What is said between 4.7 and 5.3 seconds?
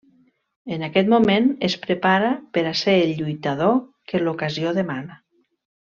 demana.